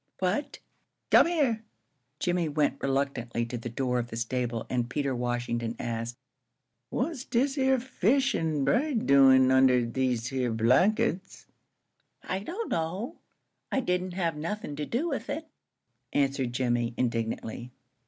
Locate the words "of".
3.99-4.07